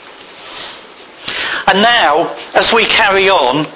[1.67, 3.67] And now, as we carry on,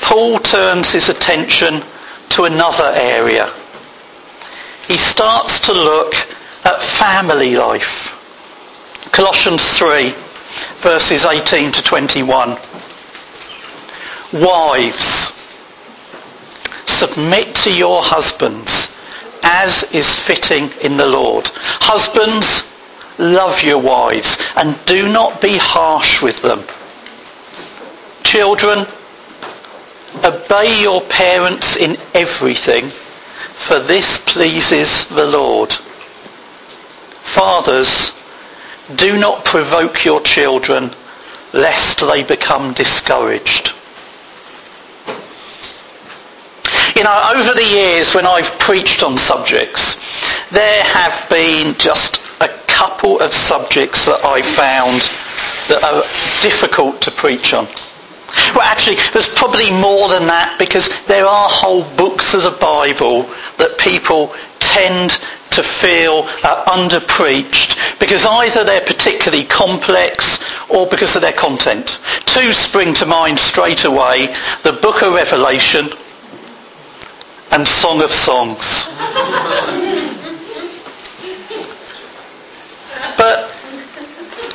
[0.00, 1.82] Paul turns his attention
[2.30, 3.52] to another area
[4.88, 6.14] he starts to look
[6.64, 8.14] at family life.
[9.12, 10.14] Colossians 3,
[10.78, 12.56] verses 18 to 21.
[14.32, 15.34] Wives,
[16.86, 18.96] submit to your husbands
[19.42, 21.50] as is fitting in the Lord.
[21.54, 22.74] Husbands,
[23.18, 26.64] love your wives and do not be harsh with them.
[28.22, 28.86] Children,
[30.24, 32.90] obey your parents in everything
[33.58, 35.72] for this pleases the Lord.
[37.22, 38.12] Fathers,
[38.96, 40.90] do not provoke your children,
[41.52, 43.74] lest they become discouraged.
[46.96, 49.96] You know, over the years when I've preached on subjects,
[50.50, 55.02] there have been just a couple of subjects that I found
[55.68, 56.02] that are
[56.42, 57.66] difficult to preach on.
[58.54, 63.22] Well, actually, there's probably more than that because there are whole books of the Bible
[63.56, 65.18] that people tend
[65.50, 72.00] to feel are under-preached because either they're particularly complex or because of their content.
[72.26, 75.88] Two spring to mind straight away, the book of Revelation
[77.50, 78.86] and Song of Songs.
[83.16, 83.50] but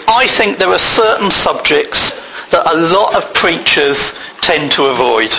[0.07, 2.22] I think there are certain subjects
[2.53, 5.33] that a lot of preachers tend to avoid.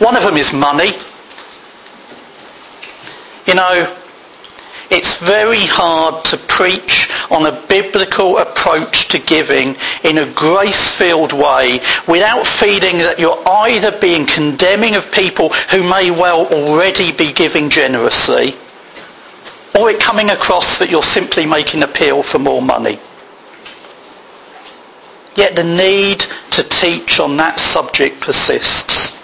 [0.00, 0.90] One of them is money.
[3.46, 3.96] You know,
[4.90, 11.80] it's very hard to preach on a biblical approach to giving in a grace-filled way
[12.08, 17.70] without feeling that you're either being condemning of people who may well already be giving
[17.70, 18.56] generously
[19.78, 22.98] or it coming across that you're simply making appeal for more money.
[25.36, 29.16] Yet the need to teach on that subject persists.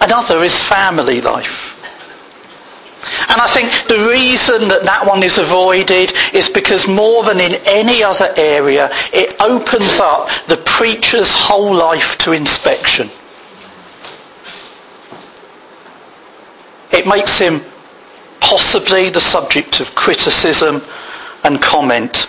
[0.00, 1.76] Another is family life.
[3.28, 7.60] And I think the reason that that one is avoided is because more than in
[7.64, 13.10] any other area, it opens up the preacher's whole life to inspection.
[16.92, 17.60] It makes him
[18.40, 20.82] possibly the subject of criticism
[21.44, 22.26] and comment.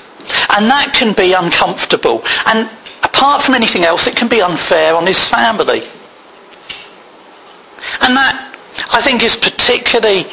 [0.56, 2.24] And that can be uncomfortable.
[2.48, 2.70] And
[3.04, 5.84] apart from anything else, it can be unfair on his family.
[8.02, 8.56] And that,
[8.92, 10.26] I think, is particularly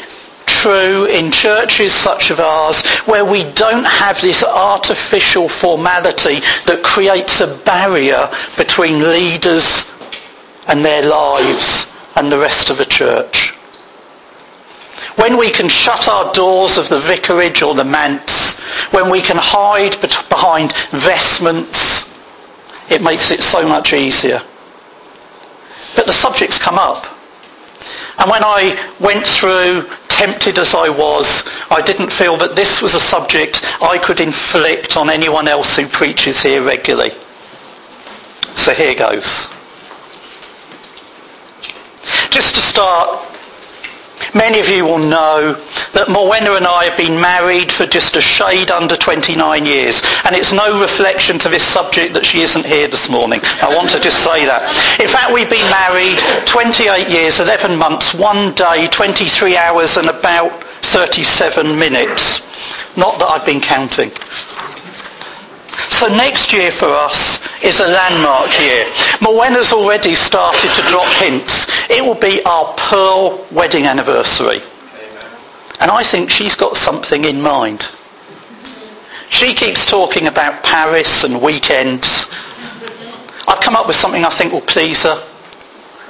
[0.46, 7.40] true in churches such as ours where we don't have this artificial formality that creates
[7.40, 9.92] a barrier between leaders
[10.66, 13.57] and their lives and the rest of the church.
[15.18, 18.60] When we can shut our doors of the vicarage or the manse,
[18.92, 22.14] when we can hide behind vestments,
[22.88, 24.40] it makes it so much easier.
[25.96, 27.06] But the subjects come up.
[28.20, 32.94] And when I went through, tempted as I was, I didn't feel that this was
[32.94, 37.10] a subject I could inflict on anyone else who preaches here regularly.
[38.54, 39.48] So here goes.
[42.30, 43.27] Just to start,
[44.34, 45.56] Many of you will know
[45.96, 49.34] that Morwenna and I have been married for just a shade under 29
[49.64, 50.02] years.
[50.24, 53.40] And it's no reflection to this subject that she isn't here this morning.
[53.62, 54.68] I want to just say that.
[55.00, 60.52] In fact, we've been married 28 years, 11 months, one day, 23 hours and about
[60.92, 62.44] 37 minutes.
[62.96, 64.12] Not that I've been counting.
[65.98, 68.84] So next year for us is a landmark year.
[69.18, 71.66] Morwenna's already started to drop hints.
[71.90, 74.62] It will be our pearl wedding anniversary.
[75.80, 77.88] And I think she's got something in mind.
[79.28, 82.26] She keeps talking about Paris and weekends.
[83.48, 85.26] I've come up with something I think will please her.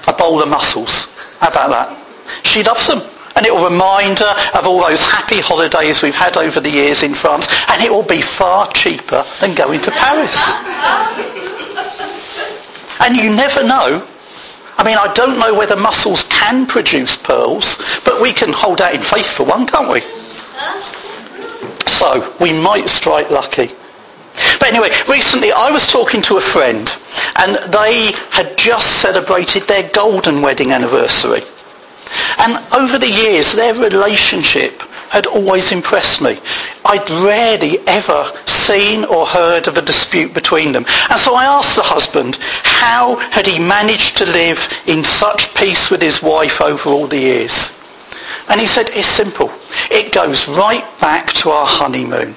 [0.07, 1.15] A bowl of mussels.
[1.41, 2.45] How about that?
[2.45, 3.01] She loves them.
[3.39, 7.05] And it will remind her of all those happy holidays we've had over the years
[7.05, 7.47] in France.
[7.69, 10.43] And it will be far cheaper than going to Paris.
[12.99, 14.05] and you never know.
[14.77, 18.95] I mean, I don't know whether mussels can produce pearls, but we can hold out
[18.95, 20.01] in faith for one, can't we?
[21.87, 23.71] So, we might strike lucky.
[24.59, 26.93] But anyway, recently I was talking to a friend
[27.37, 31.43] and they had just celebrated their golden wedding anniversary.
[32.39, 36.39] And over the years, their relationship had always impressed me.
[36.85, 40.85] I'd rarely ever seen or heard of a dispute between them.
[41.11, 45.91] And so I asked the husband, how had he managed to live in such peace
[45.91, 47.79] with his wife over all the years?
[48.49, 49.51] And he said, it's simple.
[49.91, 52.35] It goes right back to our honeymoon.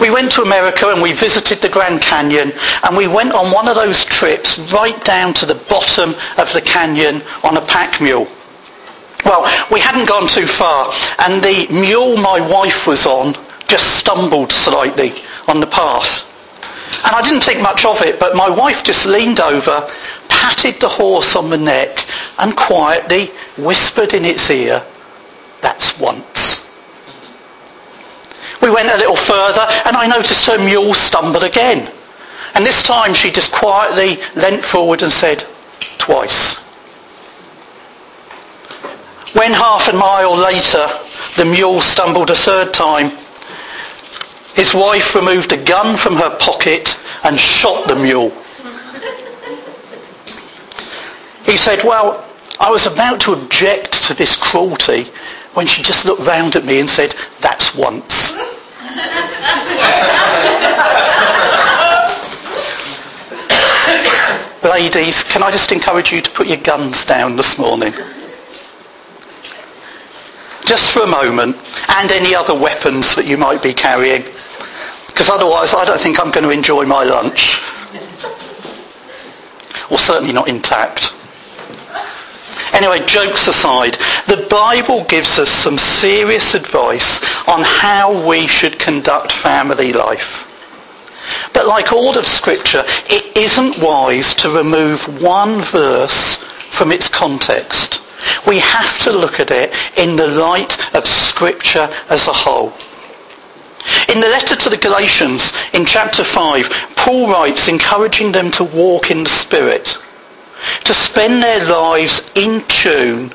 [0.00, 2.52] We went to America and we visited the Grand Canyon
[2.84, 6.60] and we went on one of those trips right down to the bottom of the
[6.60, 8.28] canyon on a pack mule.
[9.24, 9.42] Well,
[9.72, 13.34] we hadn't gone too far and the mule my wife was on
[13.66, 15.14] just stumbled slightly
[15.48, 16.24] on the path.
[17.04, 19.88] And I didn't think much of it, but my wife just leaned over,
[20.28, 22.06] patted the horse on the neck
[22.38, 24.82] and quietly whispered in its ear,
[25.60, 26.67] that's once.
[28.60, 31.92] We went a little further and I noticed her mule stumbled again.
[32.54, 35.44] And this time she just quietly leant forward and said,
[35.98, 36.56] twice.
[39.34, 40.86] When half a mile later
[41.36, 43.16] the mule stumbled a third time,
[44.54, 48.30] his wife removed a gun from her pocket and shot the mule.
[51.44, 52.24] He said, well,
[52.58, 55.10] I was about to object to this cruelty
[55.58, 58.30] when she just looked round at me and said, that's once.
[64.62, 67.92] Ladies, can I just encourage you to put your guns down this morning?
[70.64, 71.56] Just for a moment,
[71.88, 74.22] and any other weapons that you might be carrying.
[75.08, 77.60] Because otherwise I don't think I'm going to enjoy my lunch.
[79.90, 81.17] Or certainly not intact.
[82.78, 83.94] Anyway, jokes aside,
[84.28, 90.46] the Bible gives us some serious advice on how we should conduct family life.
[91.52, 96.36] But like all of Scripture, it isn't wise to remove one verse
[96.70, 98.00] from its context.
[98.46, 102.72] We have to look at it in the light of Scripture as a whole.
[104.08, 109.10] In the letter to the Galatians, in chapter 5, Paul writes encouraging them to walk
[109.10, 109.98] in the Spirit
[110.84, 113.32] to spend their lives in tune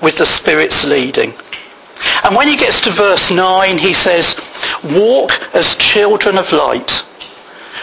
[0.00, 1.34] with the Spirit's leading.
[2.24, 4.40] And when he gets to verse 9, he says,
[4.84, 6.90] walk as children of light.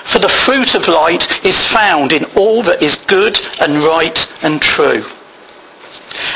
[0.03, 4.61] For the fruit of light is found in all that is good and right and
[4.61, 5.05] true.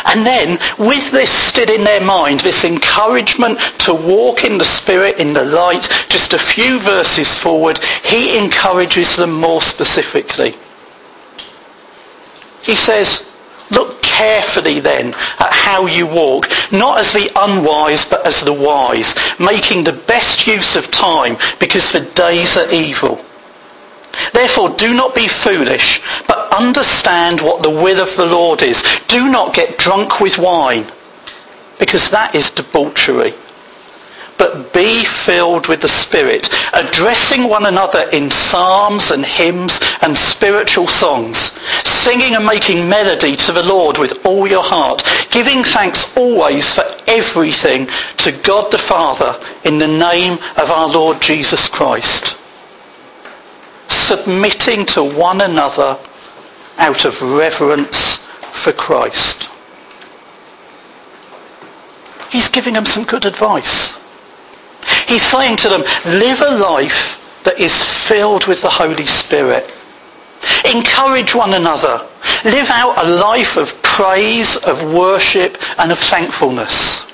[0.05, 5.17] And then, with this still in their mind, this encouragement to walk in the Spirit,
[5.17, 10.55] in the light, just a few verses forward, he encourages them more specifically.
[12.63, 13.29] He says,
[13.71, 19.15] look carefully then at how you walk, not as the unwise but as the wise,
[19.39, 23.23] making the best use of time because the days are evil.
[24.31, 28.83] Therefore, do not be foolish, but understand what the will of the Lord is.
[29.07, 30.85] Do not get drunk with wine,
[31.79, 33.33] because that is debauchery
[34.37, 40.87] but be filled with the Spirit, addressing one another in psalms and hymns and spiritual
[40.87, 46.73] songs, singing and making melody to the Lord with all your heart, giving thanks always
[46.73, 47.87] for everything
[48.17, 52.37] to God the Father in the name of our Lord Jesus Christ,
[53.87, 55.97] submitting to one another
[56.77, 58.17] out of reverence
[58.51, 59.49] for Christ.
[62.29, 64.02] He's giving them some good advice.
[65.07, 69.71] He's saying to them, live a life that is filled with the Holy Spirit.
[70.73, 72.07] Encourage one another.
[72.45, 77.05] Live out a life of praise, of worship, and of thankfulness.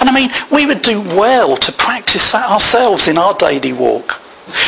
[0.00, 4.20] And I mean, we would do well to practice that ourselves in our daily walk.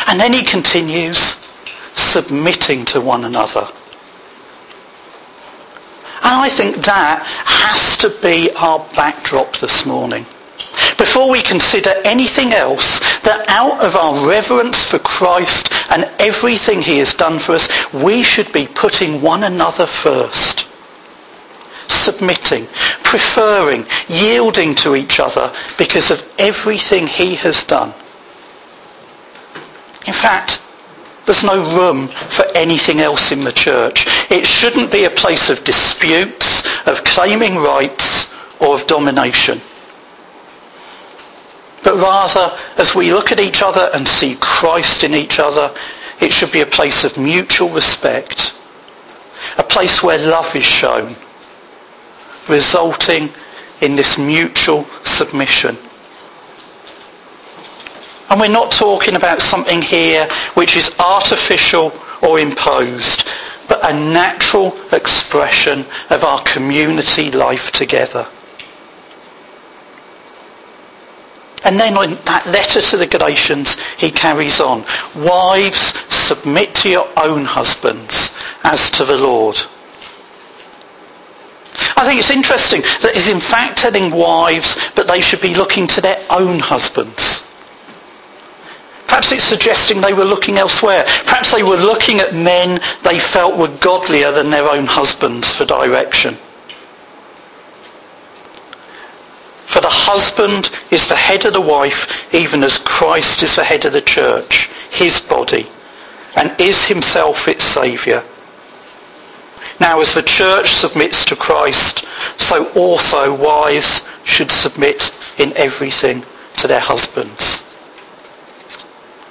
[0.07, 1.47] And then he continues,
[1.93, 3.67] submitting to one another.
[6.23, 10.25] And I think that has to be our backdrop this morning
[11.01, 16.99] before we consider anything else, that out of our reverence for Christ and everything he
[16.99, 20.67] has done for us, we should be putting one another first.
[21.87, 22.67] Submitting,
[23.03, 27.95] preferring, yielding to each other because of everything he has done.
[30.05, 30.61] In fact,
[31.25, 34.05] There's no room for anything else in the church.
[34.31, 39.61] It shouldn't be a place of disputes, of claiming rights, or of domination.
[41.83, 45.73] But rather, as we look at each other and see Christ in each other,
[46.19, 48.53] it should be a place of mutual respect,
[49.57, 51.15] a place where love is shown,
[52.47, 53.29] resulting
[53.81, 55.77] in this mutual submission.
[58.29, 63.27] And we're not talking about something here which is artificial or imposed,
[63.67, 68.27] but a natural expression of our community life together.
[71.63, 74.83] And then in that letter to the Galatians, he carries on.
[75.15, 79.57] Wives, submit to your own husbands as to the Lord.
[81.95, 85.85] I think it's interesting that he's in fact telling wives that they should be looking
[85.87, 87.47] to their own husbands.
[89.05, 91.03] Perhaps it's suggesting they were looking elsewhere.
[91.25, 95.65] Perhaps they were looking at men they felt were godlier than their own husbands for
[95.65, 96.37] direction.
[99.71, 103.85] For the husband is the head of the wife, even as Christ is the head
[103.85, 105.65] of the church, his body,
[106.35, 108.21] and is himself its saviour.
[109.79, 112.03] Now as the church submits to Christ,
[112.35, 116.25] so also wives should submit in everything
[116.57, 117.65] to their husbands.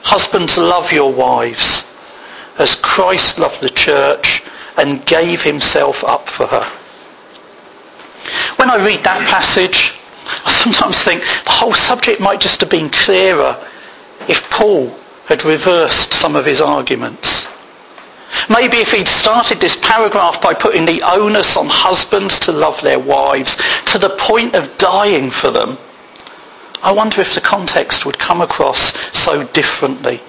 [0.04, 1.86] Husbands, love your wives
[2.58, 4.42] as Christ loved the church
[4.78, 6.64] and gave himself up for her.
[8.56, 9.99] When I read that passage,
[10.44, 13.56] I sometimes think the whole subject might just have been clearer
[14.28, 14.94] if Paul
[15.26, 17.46] had reversed some of his arguments.
[18.48, 22.98] Maybe if he'd started this paragraph by putting the onus on husbands to love their
[22.98, 23.56] wives
[23.86, 25.78] to the point of dying for them,
[26.82, 30.20] I wonder if the context would come across so differently.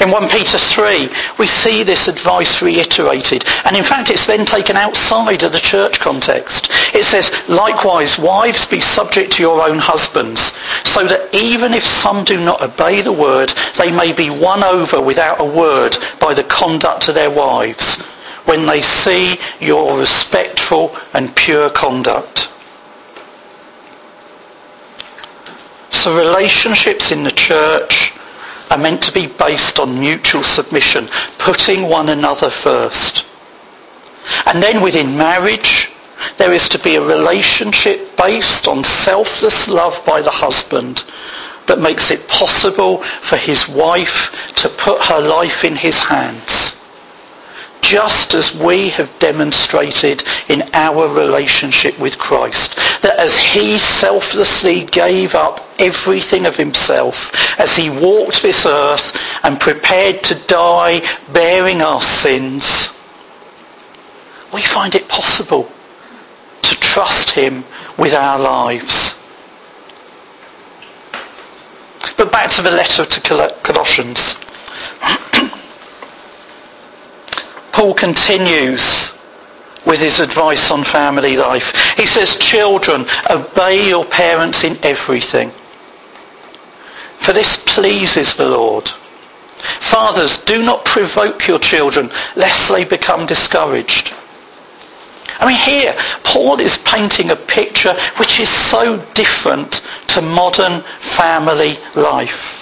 [0.00, 3.44] In 1 Peter 3, we see this advice reiterated.
[3.66, 6.70] And in fact, it's then taken outside of the church context.
[6.94, 12.24] It says, likewise, wives be subject to your own husbands, so that even if some
[12.24, 16.44] do not obey the word, they may be won over without a word by the
[16.44, 18.00] conduct of their wives,
[18.46, 22.48] when they see your respectful and pure conduct.
[25.90, 28.14] So relationships in the church
[28.70, 31.08] are meant to be based on mutual submission,
[31.38, 33.26] putting one another first.
[34.46, 35.90] And then within marriage,
[36.36, 41.04] there is to be a relationship based on selfless love by the husband
[41.66, 46.69] that makes it possible for his wife to put her life in his hands
[47.90, 52.76] just as we have demonstrated in our relationship with Christ.
[53.02, 59.58] That as he selflessly gave up everything of himself, as he walked this earth and
[59.58, 62.96] prepared to die bearing our sins,
[64.54, 65.68] we find it possible
[66.62, 67.64] to trust him
[67.98, 69.20] with our lives.
[72.16, 74.36] But back to the letter to Colossians.
[77.80, 79.16] Paul continues
[79.86, 81.96] with his advice on family life.
[81.96, 85.50] He says, children, obey your parents in everything.
[87.16, 88.86] For this pleases the Lord.
[88.86, 94.12] Fathers, do not provoke your children lest they become discouraged.
[95.38, 101.76] I mean, here, Paul is painting a picture which is so different to modern family
[101.94, 102.59] life.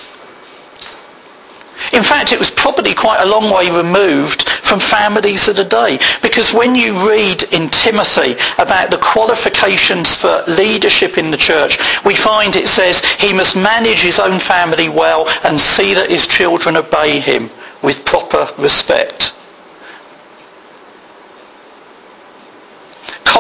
[1.93, 5.99] In fact, it was probably quite a long way removed from families of the day.
[6.23, 12.15] Because when you read in Timothy about the qualifications for leadership in the church, we
[12.15, 16.77] find it says he must manage his own family well and see that his children
[16.77, 17.51] obey him
[17.83, 19.38] with proper respect.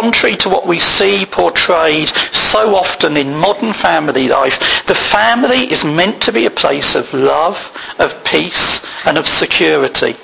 [0.01, 5.85] Contrary to what we see portrayed so often in modern family life, the family is
[5.85, 10.15] meant to be a place of love, of peace, and of security.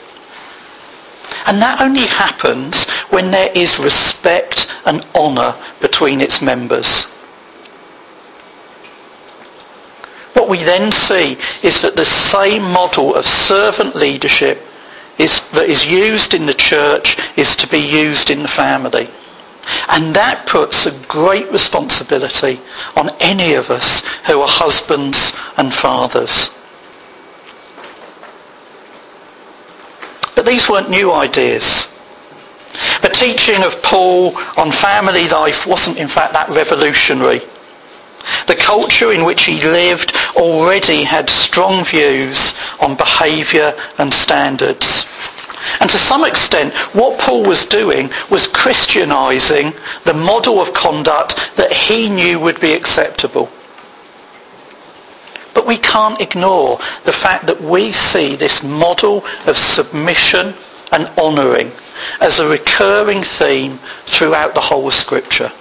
[1.47, 7.07] And that only happens when there is respect and honour between its members.
[10.35, 14.63] What we then see is that the same model of servant leadership
[15.19, 19.09] is, that is used in the church is to be used in the family.
[19.89, 22.61] And that puts a great responsibility
[22.97, 26.51] on any of us who are husbands and fathers.
[30.35, 31.89] But these weren't new ideas.
[33.03, 37.41] The teaching of Paul on family life wasn't in fact that revolutionary.
[38.47, 45.07] The culture in which he lived already had strong views on behaviour and standards.
[45.85, 49.75] And to some extent, what Paul was doing was Christianizing
[50.05, 53.51] the model of conduct that he knew would be acceptable.
[55.53, 60.55] But we can't ignore the fact that we see this model of submission
[60.91, 61.71] and honouring
[62.19, 65.53] as a recurring theme throughout the whole of Scripture.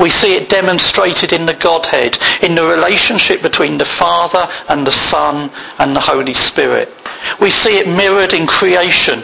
[0.00, 4.90] We see it demonstrated in the Godhead, in the relationship between the Father and the
[4.90, 6.92] Son and the Holy Spirit.
[7.40, 9.22] We see it mirrored in creation.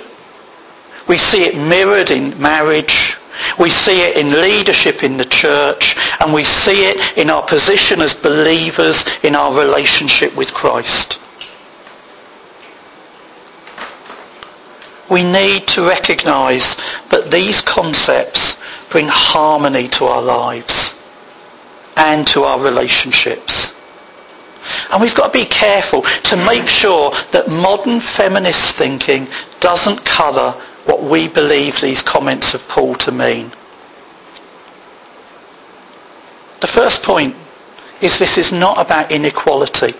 [1.09, 3.17] We see it mirrored in marriage.
[3.59, 5.97] We see it in leadership in the church.
[6.21, 11.21] And we see it in our position as believers in our relationship with Christ.
[15.09, 16.77] We need to recognize
[17.11, 18.61] that these concepts
[18.91, 21.01] bring harmony to our lives
[21.97, 23.76] and to our relationships.
[24.91, 29.29] And we've got to be careful to make sure that modern feminist thinking
[29.61, 30.53] doesn't colour
[30.85, 33.51] what we believe these comments of Paul to mean.
[36.61, 37.35] The first point
[38.01, 39.95] is this is not about inequality.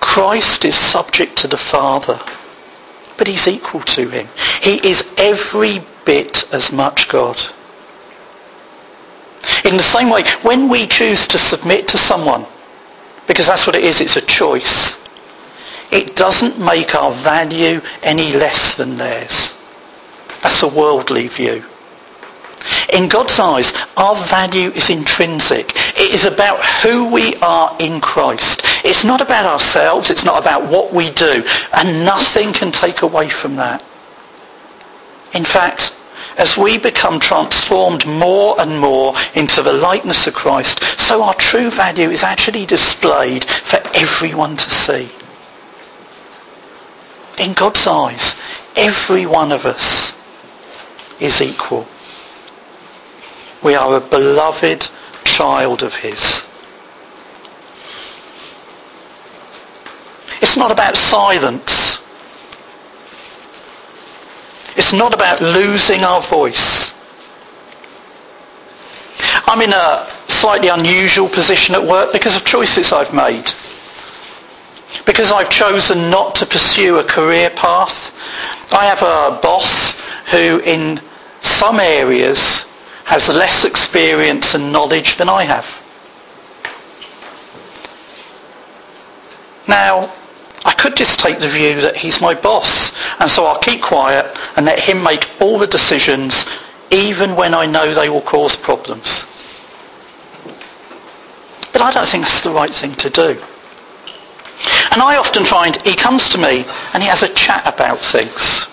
[0.00, 2.18] Christ is subject to the Father,
[3.16, 4.28] but he's equal to him.
[4.62, 7.38] He is every bit as much God.
[9.64, 12.46] In the same way, when we choose to submit to someone,
[13.26, 15.02] because that's what it is, it's a choice.
[15.90, 19.56] It doesn't make our value any less than theirs.
[20.42, 21.64] That's a worldly view.
[22.92, 25.72] In God's eyes, our value is intrinsic.
[25.96, 28.62] It is about who we are in Christ.
[28.84, 30.10] It's not about ourselves.
[30.10, 31.44] It's not about what we do.
[31.72, 33.84] And nothing can take away from that.
[35.34, 35.94] In fact,
[36.36, 41.70] as we become transformed more and more into the likeness of Christ, so our true
[41.70, 45.10] value is actually displayed for everyone to see.
[47.38, 48.36] In God's eyes,
[48.76, 50.14] every one of us
[51.20, 51.86] is equal.
[53.62, 54.88] We are a beloved
[55.24, 56.46] child of his.
[60.40, 61.95] It's not about silence.
[64.76, 66.92] It's not about losing our voice.
[69.46, 73.50] I'm in a slightly unusual position at work because of choices I've made.
[75.04, 78.12] Because I've chosen not to pursue a career path.
[78.72, 81.00] I have a boss who in
[81.40, 82.64] some areas
[83.04, 85.66] has less experience and knowledge than I have.
[89.68, 90.12] Now,
[90.66, 94.36] I could just take the view that he's my boss, and so I'll keep quiet
[94.56, 96.44] and let him make all the decisions,
[96.90, 99.26] even when I know they will cause problems.
[101.72, 103.40] But I don't think that's the right thing to do.
[104.90, 108.66] And I often find he comes to me and he has a chat about things.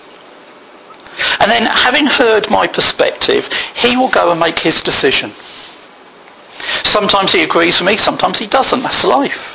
[1.38, 5.30] And then having heard my perspective, he will go and make his decision.
[6.82, 8.80] Sometimes he agrees with me, sometimes he doesn't.
[8.82, 9.53] That's life.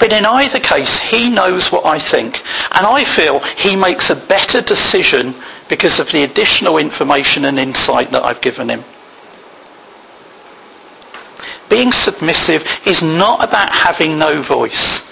[0.00, 2.42] But in either case, he knows what I think.
[2.74, 5.34] And I feel he makes a better decision
[5.68, 8.82] because of the additional information and insight that I've given him.
[11.68, 15.06] Being submissive is not about having no voice.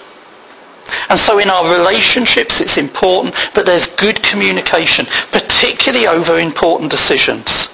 [1.09, 7.69] And so in our relationships it's important, but there's good communication, particularly over important decisions.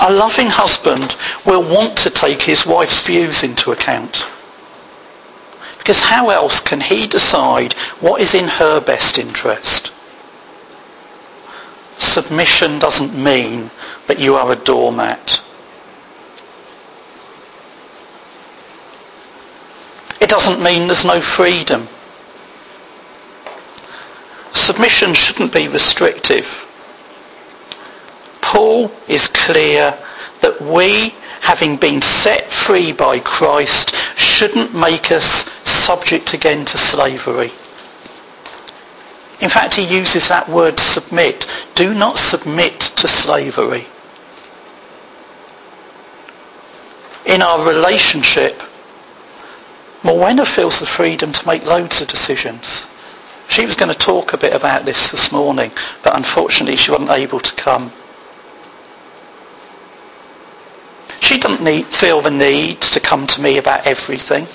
[0.00, 4.24] A loving husband will want to take his wife's views into account.
[5.90, 9.92] Because how else can he decide what is in her best interest?
[11.98, 13.72] Submission doesn't mean
[14.06, 15.42] that you are a doormat.
[20.20, 21.88] It doesn't mean there's no freedom.
[24.52, 26.68] Submission shouldn't be restrictive.
[28.40, 29.98] Paul is clear
[30.40, 37.52] that we, having been set free by Christ, shouldn't make us subject again to slavery.
[39.40, 41.46] In fact, he uses that word submit.
[41.74, 43.86] Do not submit to slavery.
[47.24, 48.62] In our relationship,
[50.02, 52.86] Morwenna feels the freedom to make loads of decisions.
[53.48, 55.72] She was going to talk a bit about this this morning,
[56.02, 57.92] but unfortunately she wasn't able to come.
[61.20, 64.46] She doesn't need, feel the need to come to me about everything.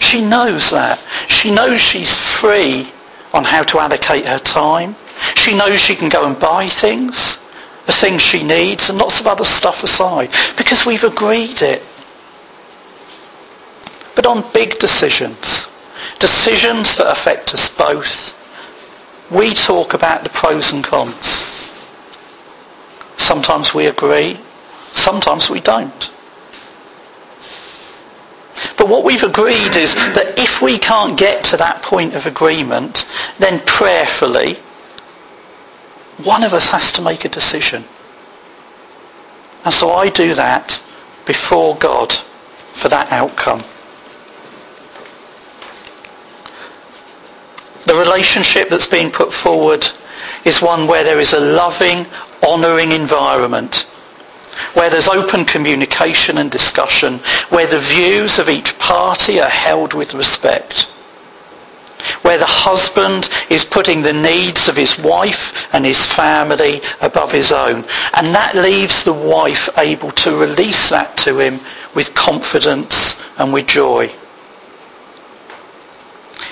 [0.00, 0.98] She knows that.
[1.28, 2.92] She knows she's free
[3.32, 4.96] on how to allocate her time.
[5.36, 7.38] She knows she can go and buy things.
[7.86, 11.82] the things she needs and lots of other stuff aside because we've agreed it.
[14.14, 15.68] But on big decisions,
[16.18, 18.38] decisions that affect us both,
[19.30, 21.48] we talk about the pros and cons.
[23.16, 24.38] Sometimes we agree,
[24.94, 26.10] sometimes we don't.
[28.76, 33.06] But what we've agreed is that if we can't get to that point of agreement,
[33.38, 34.54] then prayerfully,
[36.22, 37.84] one of us has to make a decision.
[39.64, 40.82] And so I do that
[41.26, 42.12] before God
[42.72, 43.62] for that outcome.
[47.86, 49.86] The relationship that's being put forward
[50.44, 52.06] is one where there is a loving,
[52.42, 53.86] honouring environment,
[54.74, 60.14] where there's open communication and discussion, where the views of each party are held with
[60.14, 60.82] respect,
[62.22, 67.52] where the husband is putting the needs of his wife and his family above his
[67.52, 67.84] own.
[68.16, 71.60] And that leaves the wife able to release that to him
[71.94, 74.12] with confidence and with joy.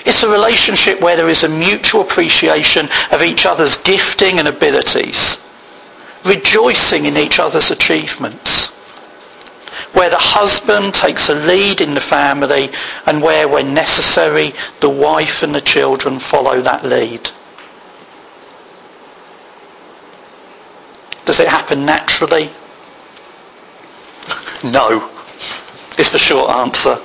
[0.05, 5.40] It's a relationship where there is a mutual appreciation of each other's gifting and abilities,
[6.25, 8.67] rejoicing in each other's achievements,
[9.93, 12.69] where the husband takes a lead in the family
[13.05, 17.29] and where, when necessary, the wife and the children follow that lead.
[21.25, 22.49] Does it happen naturally?
[24.63, 25.09] no,
[25.97, 26.97] is the short answer.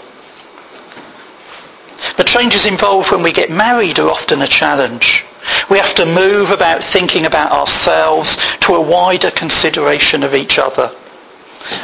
[2.17, 5.25] The changes involved when we get married are often a challenge.
[5.71, 10.95] We have to move about thinking about ourselves to a wider consideration of each other.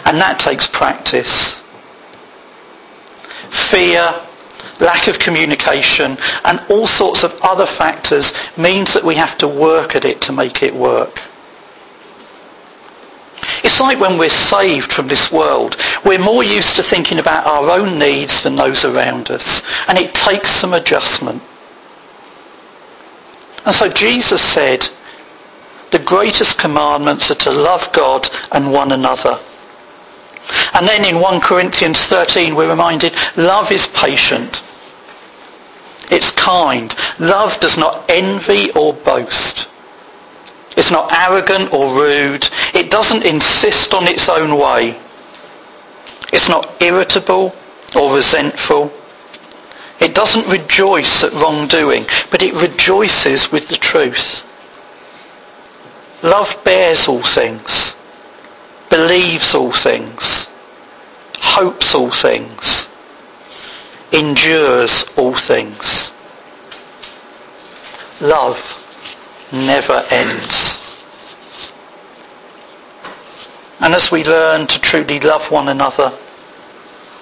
[0.05, 1.63] And that takes practice.
[3.51, 4.15] Fear,
[4.81, 9.97] lack of communication, and all sorts of other factors means that we have to work
[9.97, 11.21] at it to make it work.
[13.65, 15.77] It's like when we're saved from this world.
[16.05, 19.63] We're more used to thinking about our own needs than those around us.
[19.89, 21.43] And it takes some adjustment.
[23.65, 24.89] And so Jesus said,
[25.91, 29.39] the greatest commandments are to love God and one another.
[30.75, 34.63] And then in 1 Corinthians 13 we're reminded, love is patient.
[36.11, 36.95] It's kind.
[37.19, 39.69] Love does not envy or boast.
[40.77, 42.49] It's not arrogant or rude.
[42.75, 44.99] It doesn't insist on its own way.
[46.33, 47.55] It's not irritable
[47.95, 48.93] or resentful.
[50.01, 54.43] It doesn't rejoice at wrongdoing, but it rejoices with the truth.
[56.23, 57.95] Love bears all things,
[58.89, 60.47] believes all things,
[61.39, 62.89] hopes all things,
[64.13, 66.13] endures all things.
[68.21, 68.79] Love
[69.53, 70.79] never ends.
[73.81, 76.13] And as we learn to truly love one another,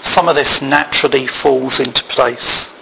[0.02, 2.72] some of this naturally falls into place.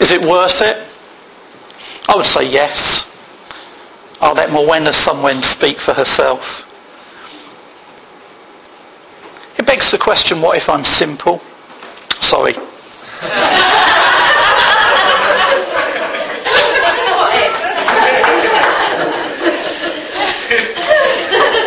[0.00, 0.86] Is it worth it?
[2.08, 3.10] I would say yes.
[4.20, 6.62] I'll let Morwenna someone speak for herself.
[9.58, 11.42] It begs the question, what if I'm simple?
[12.20, 12.54] Sorry.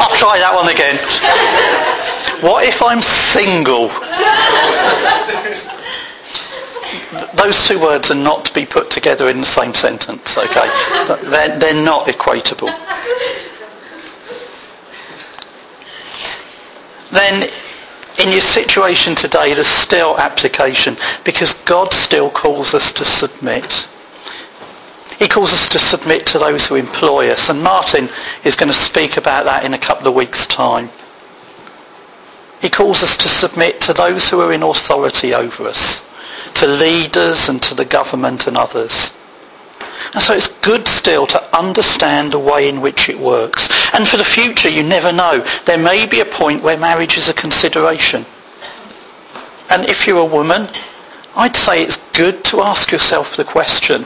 [0.02, 1.79] I'll try that one again.
[2.42, 3.90] What if I'm single?
[7.36, 10.70] Those two words are not to be put together in the same sentence, okay?
[11.30, 12.70] They're, they're not equatable.
[17.12, 17.50] Then
[18.20, 23.88] in your situation today, there's still application because God still calls us to submit.
[25.18, 27.50] He calls us to submit to those who employ us.
[27.50, 28.08] And Martin
[28.46, 30.90] is going to speak about that in a couple of weeks' time.
[32.62, 36.08] He calls us to submit to those who are in authority over us,
[36.56, 39.16] to leaders and to the government and others.
[40.14, 43.70] And so it's good still to understand the way in which it works.
[43.94, 45.46] And for the future, you never know.
[45.66, 48.26] There may be a point where marriage is a consideration.
[49.70, 50.68] And if you're a woman,
[51.36, 54.06] I'd say it's good to ask yourself the question,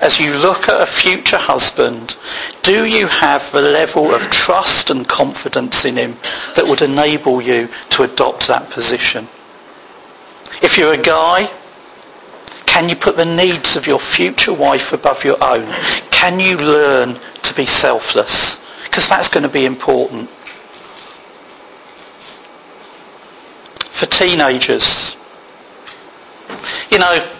[0.00, 2.16] as you look at a future husband,
[2.62, 6.16] do you have the level of trust and confidence in him
[6.54, 9.28] that would enable you to adopt that position?
[10.62, 11.50] If you're a guy,
[12.66, 15.66] can you put the needs of your future wife above your own?
[16.10, 18.60] Can you learn to be selfless?
[18.84, 20.28] Because that's going to be important.
[23.78, 25.16] For teenagers,
[26.90, 27.35] you know,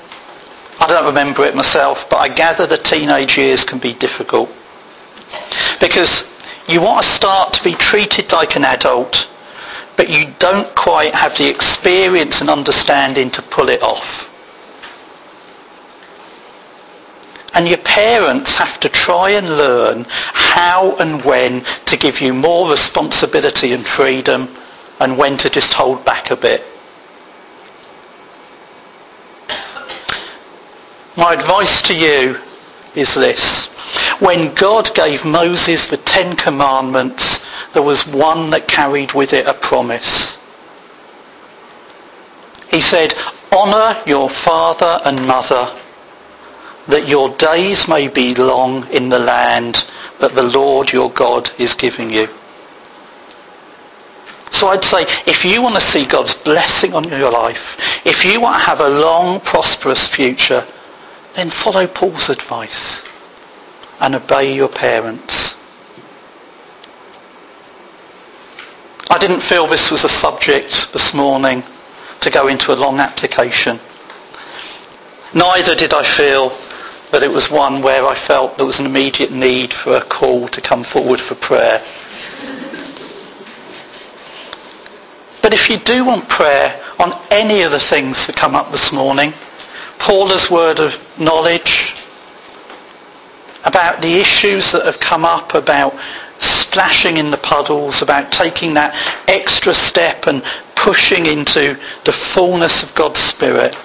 [0.78, 4.52] I don't remember it myself, but I gather the teenage years can be difficult.
[5.80, 6.32] Because
[6.68, 9.28] you want to start to be treated like an adult,
[9.96, 14.32] but you don't quite have the experience and understanding to pull it off.
[17.54, 22.70] And your parents have to try and learn how and when to give you more
[22.70, 24.54] responsibility and freedom
[25.00, 26.62] and when to just hold back a bit.
[31.16, 32.38] My advice to you
[32.94, 33.66] is this.
[34.20, 39.54] When God gave Moses the Ten Commandments, there was one that carried with it a
[39.54, 40.38] promise.
[42.70, 43.14] He said,
[43.52, 45.74] honour your father and mother
[46.88, 49.86] that your days may be long in the land
[50.20, 52.28] that the Lord your God is giving you.
[54.50, 58.40] So I'd say if you want to see God's blessing on your life, if you
[58.40, 60.66] want to have a long, prosperous future,
[61.36, 63.02] then follow Paul's advice
[64.00, 65.54] and obey your parents.
[69.10, 71.62] I didn't feel this was a subject this morning
[72.20, 73.78] to go into a long application.
[75.34, 76.48] Neither did I feel
[77.12, 80.48] that it was one where I felt there was an immediate need for a call
[80.48, 81.84] to come forward for prayer.
[85.42, 88.90] But if you do want prayer on any of the things that come up this
[88.90, 89.34] morning,
[89.98, 91.94] Paula's word of knowledge,
[93.64, 95.96] about the issues that have come up, about
[96.38, 98.94] splashing in the puddles, about taking that
[99.28, 100.42] extra step and
[100.74, 103.76] pushing into the fullness of God's Spirit,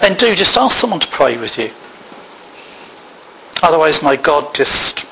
[0.00, 1.70] then do just ask someone to pray with you.
[3.62, 5.06] Otherwise, my God just...